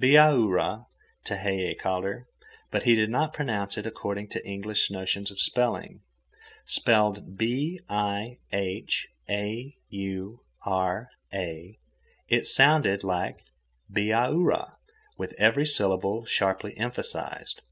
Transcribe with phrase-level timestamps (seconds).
[0.00, 0.86] "Bihaura,"
[1.24, 2.28] Tehei called her,
[2.70, 6.02] but he did not pronounce it according to English notions of spelling.
[6.64, 8.38] Spelled "Bihaura,"
[12.28, 13.40] it sounded like
[13.92, 14.70] Bee ah oo rah,
[15.18, 17.62] with every syllable sharply emphasized.